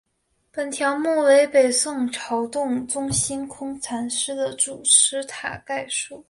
[0.51, 6.19] 本条目为北宋曹洞宗心空禅师的祖师塔概述。